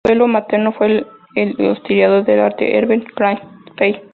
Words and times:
Su 0.03 0.09
abuelo 0.13 0.27
materno 0.29 0.71
fue 0.71 1.05
el 1.35 1.49
historiador 1.61 2.25
de 2.25 2.41
arte 2.41 2.75
Herbert 2.75 3.05
Granville 3.15 3.47
Fell. 3.77 4.01